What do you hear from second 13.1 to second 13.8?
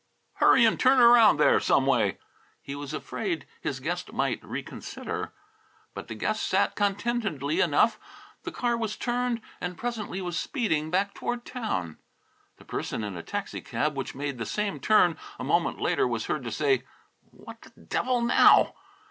a taxi